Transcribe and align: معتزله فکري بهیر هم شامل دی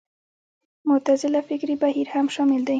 معتزله 0.87 1.41
فکري 1.49 1.75
بهیر 1.83 2.07
هم 2.15 2.25
شامل 2.35 2.61
دی 2.65 2.69